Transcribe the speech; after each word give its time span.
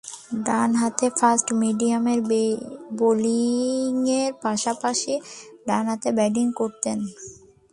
ডানহাতে 0.45 1.07
ফাস্ট-মিডিয়াম 1.19 2.05
বোলিংয়ের 2.99 4.31
পাশাপাশি 4.43 5.13
ডানহাতে 5.67 6.09
ব্যাটিং 6.17 6.45
করতেন। 6.51 6.97